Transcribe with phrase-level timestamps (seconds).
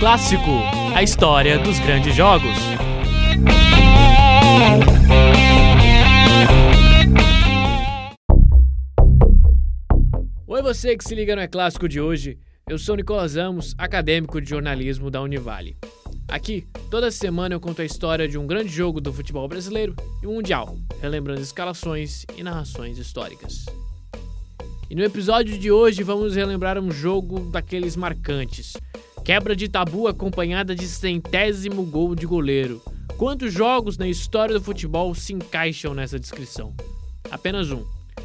[0.00, 0.50] Clássico,
[0.96, 2.56] a história dos grandes jogos.
[10.46, 12.38] Oi você que se liga no É Clássico de hoje.
[12.66, 15.76] Eu sou Nicolas Amos, acadêmico de jornalismo da Univale.
[16.26, 20.26] Aqui, toda semana eu conto a história de um grande jogo do futebol brasileiro e
[20.26, 23.66] mundial, relembrando escalações e narrações históricas.
[24.88, 28.72] E no episódio de hoje vamos relembrar um jogo daqueles marcantes.
[29.24, 32.82] Quebra de tabu acompanhada de centésimo gol de goleiro.
[33.16, 36.74] Quantos jogos na história do futebol se encaixam nessa descrição?
[37.30, 37.84] Apenas um.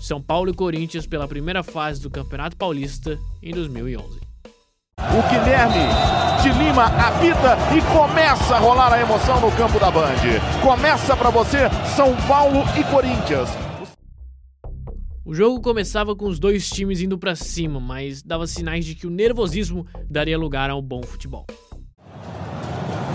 [0.00, 4.20] São Paulo e Corinthians pela primeira fase do Campeonato Paulista em 2011.
[4.98, 5.86] O Guilherme
[6.42, 10.14] de Lima apita e começa a rolar a emoção no campo da Band.
[10.62, 13.65] Começa para você São Paulo e Corinthians.
[15.28, 19.08] O jogo começava com os dois times indo para cima, mas dava sinais de que
[19.08, 21.44] o nervosismo daria lugar ao bom futebol.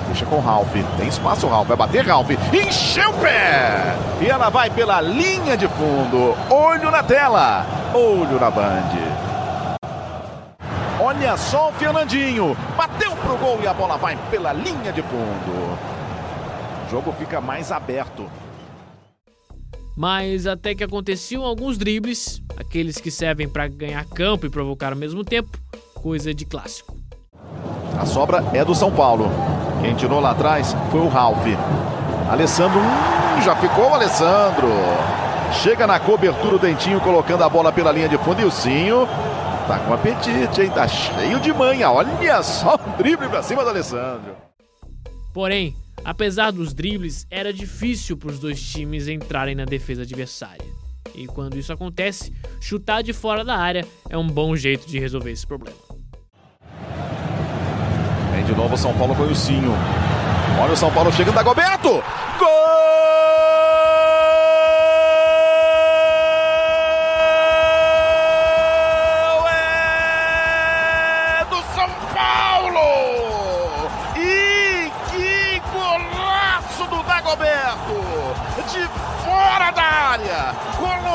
[0.09, 0.73] Puxa com o Ralph.
[0.97, 1.69] Tem espaço, o Ralph.
[1.69, 2.31] Vai bater, Ralph.
[2.53, 3.95] Encheu o pé!
[4.21, 6.35] E ela vai pela linha de fundo.
[6.53, 7.65] Olho na tela.
[7.93, 9.77] Olho na Band.
[10.99, 12.57] Olha só o Fernandinho.
[12.75, 15.77] Bateu pro gol e a bola vai pela linha de fundo.
[16.85, 18.29] O jogo fica mais aberto.
[19.95, 24.97] Mas até que aconteciam alguns dribles, aqueles que servem para ganhar campo e provocar ao
[24.97, 25.57] mesmo tempo,
[25.95, 26.97] coisa de clássico.
[27.99, 29.29] A sobra é do São Paulo.
[29.81, 31.45] Quem tirou lá atrás foi o Ralph.
[32.29, 34.69] Alessandro, hum, já ficou o Alessandro.
[35.61, 39.07] Chega na cobertura o Dentinho colocando a bola pela linha de fundo e o Cinho
[39.67, 40.69] tá com apetite, hein?
[40.69, 41.91] Tá cheio de manha.
[41.91, 44.35] Olha só o drible pra cima do Alessandro.
[45.33, 50.65] Porém, apesar dos dribles, era difícil para os dois times entrarem na defesa adversária.
[51.15, 55.31] E quando isso acontece, chutar de fora da área é um bom jeito de resolver
[55.31, 55.77] esse problema.
[58.33, 59.73] Vem de novo São Paulo com o Cinho.
[60.59, 61.89] Olha o São Paulo chegando, Dagoberto!
[62.39, 63.20] Gol!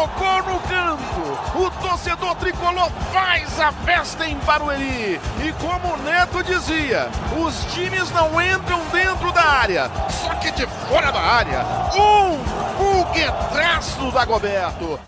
[0.07, 1.59] Colocou no canto!
[1.59, 5.21] O torcedor tricolor faz a festa em Barueri!
[5.45, 10.67] E como o Neto dizia, os times não entram dentro da área, só que de
[10.67, 11.65] fora da área,
[11.97, 12.39] um
[12.77, 15.01] foguetraço do Dagoberto!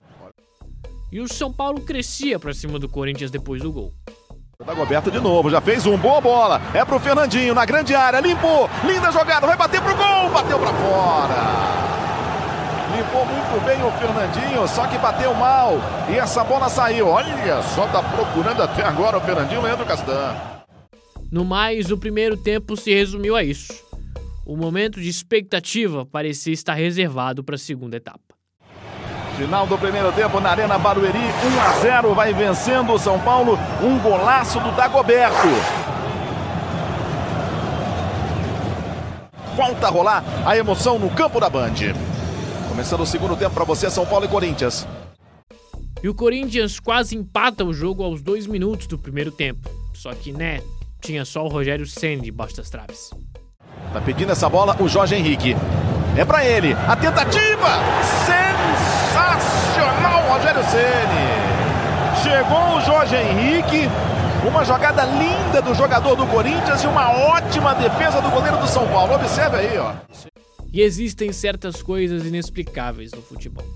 [1.13, 3.93] E o São Paulo crescia para cima do Corinthians depois do gol.
[4.65, 8.69] Dagoberto de novo, já fez um, boa bola, é pro Fernandinho, na grande área, limpou,
[8.85, 11.78] linda jogada, vai bater pro gol, bateu pra fora!
[12.99, 15.75] Limpou muito bem o Fernandinho, só que bateu mal.
[16.11, 17.07] E essa bola saiu.
[17.07, 20.35] Olha só, tá procurando até agora o Fernandinho Leandro Castan.
[21.31, 23.73] No mais, o primeiro tempo se resumiu a isso.
[24.45, 28.19] O momento de expectativa parecia estar reservado para a segunda etapa.
[29.37, 33.57] Final do primeiro tempo na Arena Barueri, 1 a 0, vai vencendo o São Paulo,
[33.81, 35.47] um golaço do Dagoberto.
[39.55, 42.18] Volta a rolar a emoção no campo da Band.
[42.79, 44.87] Começando o segundo tempo para você, São Paulo e Corinthians.
[46.01, 49.69] E o Corinthians quase empata o jogo aos dois minutos do primeiro tempo.
[49.93, 50.61] Só que, né,
[51.01, 53.11] tinha só o Rogério Senna debaixo das traves.
[53.93, 55.57] Tá pedindo essa bola o Jorge Henrique.
[56.17, 56.73] É para ele.
[56.87, 57.67] A tentativa!
[59.11, 62.23] Sensacional, Rogério Ceni.
[62.23, 63.89] Chegou o Jorge Henrique.
[64.47, 68.87] Uma jogada linda do jogador do Corinthians e uma ótima defesa do goleiro do São
[68.87, 69.17] Paulo.
[69.17, 69.95] Observe aí, ó.
[70.73, 73.67] E existem certas coisas inexplicáveis no futebol.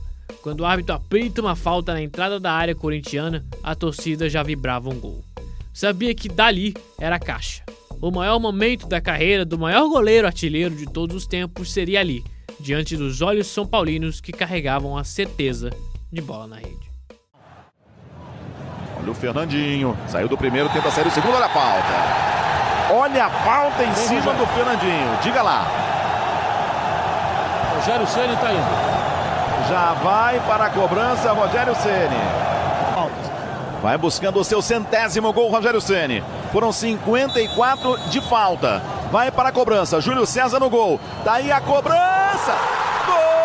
[0.42, 4.90] Quando o árbitro apita uma falta na entrada da área corintiana, a torcida já vibrava
[4.90, 5.24] um gol.
[5.72, 7.62] Sabia que dali era a caixa.
[8.00, 12.24] O maior momento da carreira do maior goleiro artilheiro de todos os tempos seria ali,
[12.58, 15.70] diante dos olhos são paulinos que carregavam a certeza
[16.12, 16.90] de bola na rede.
[19.00, 22.92] Olha o Fernandinho, saiu do primeiro, tenta sair do segundo, olha a falta.
[22.92, 26.01] Olha a falta em cima do Fernandinho, diga lá.
[27.82, 29.68] Rogério Ceni está indo.
[29.68, 32.16] Já vai para a cobrança, Rogério Ceni.
[33.82, 36.22] Vai buscando o seu centésimo gol, Rogério Ceni.
[36.52, 38.80] Foram 54 de falta.
[39.10, 41.00] Vai para a cobrança, Júlio César no gol.
[41.24, 42.54] Daí a cobrança.
[43.04, 43.41] Rogério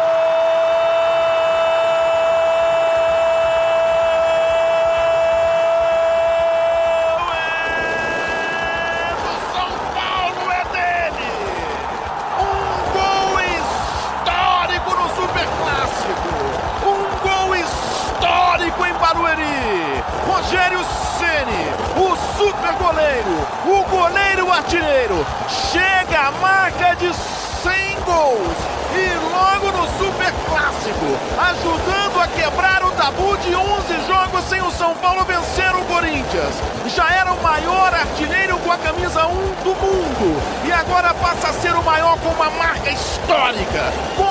[24.68, 25.26] artilheiro,
[25.72, 28.58] chega a marca de 100 gols.
[28.94, 34.72] E logo no Super Clássico, ajudando a quebrar o tabu de 11 jogos sem o
[34.72, 36.56] São Paulo vencer o Corinthians.
[36.94, 40.42] Já era o maior artilheiro com a camisa 1 do mundo.
[40.66, 44.30] E agora passa a ser o maior com uma marca histórica, com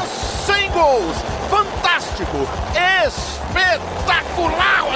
[0.52, 1.16] 100 gols.
[1.48, 2.46] Fantástico,
[3.06, 4.25] espetacular,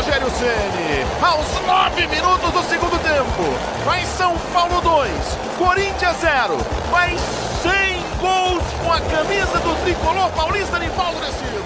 [0.00, 1.04] Rogério Ceni.
[1.22, 5.10] Aos 9 minutos do segundo tempo, vai São Paulo 2,
[5.56, 6.56] Corinthians 0,
[6.90, 11.64] vai 100 gols com a camisa do tricolor paulista Nivaldo Decilo.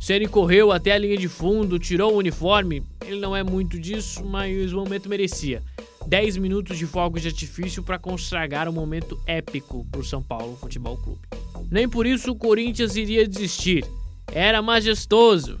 [0.00, 2.84] Ceni correu até a linha de fundo, tirou o uniforme.
[3.04, 5.62] Ele não é muito disso, mas o momento merecia.
[6.06, 10.56] 10 minutos de fogos de artifício para consagar um momento épico para o São Paulo
[10.56, 11.20] Futebol Clube.
[11.68, 13.84] Nem por isso o Corinthians iria desistir.
[14.32, 15.60] Era majestoso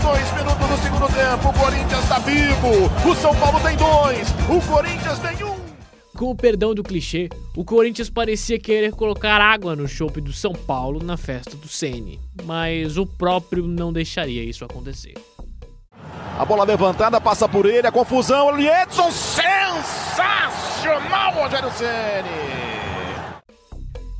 [0.00, 2.90] 22 minutos do segundo tempo, o Corinthians está vivo.
[3.06, 5.60] O São Paulo tem dois, o Corinthians tem um.
[6.16, 10.52] Com o perdão do clichê, o Corinthians parecia querer colocar água no chope do São
[10.52, 15.14] Paulo na festa do Sene, mas o próprio não deixaria isso acontecer.
[16.38, 20.22] A bola levantada passa por ele, a confusão, Edson sensacional,
[21.34, 22.89] Rogério Ceni.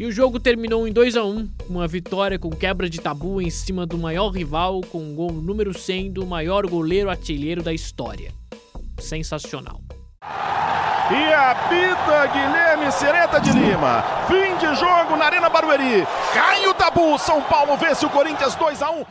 [0.00, 3.50] E o jogo terminou em 2 a 1 uma vitória com quebra de tabu em
[3.50, 8.32] cima do maior rival, com o gol número 100 do maior goleiro artilheiro da história.
[8.98, 9.78] Sensacional.
[10.22, 14.02] E apita Guilherme Sereta de Lima.
[14.26, 16.06] Fim de jogo na Arena Barueri.
[16.32, 17.18] Cai o tabu.
[17.18, 19.04] São Paulo vence o Corinthians 2 a 1.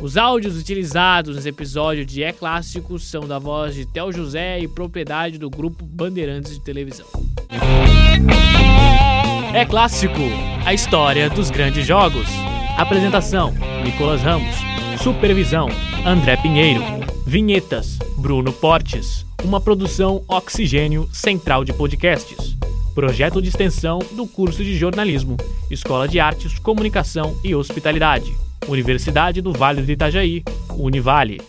[0.00, 4.68] Os áudios utilizados nesse episódio de É Clássico são da voz de Tel José e
[4.68, 7.06] propriedade do grupo Bandeirantes de Televisão.
[9.52, 10.20] É clássico,
[10.64, 12.28] a história dos grandes jogos.
[12.76, 13.52] Apresentação:
[13.82, 14.54] Nicolas Ramos.
[15.02, 15.68] Supervisão:
[16.06, 16.80] André Pinheiro.
[17.26, 19.26] Vinhetas: Bruno Portes.
[19.42, 22.56] Uma produção Oxigênio Central de Podcasts.
[22.94, 25.36] Projeto de extensão do curso de jornalismo,
[25.68, 28.32] Escola de Artes, Comunicação e Hospitalidade.
[28.68, 30.44] Universidade do Vale do Itajaí,
[30.76, 31.40] Univale.